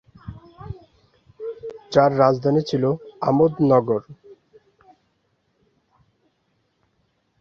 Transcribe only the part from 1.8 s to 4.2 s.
যার রাজধানী ছিল আমোদ নগর।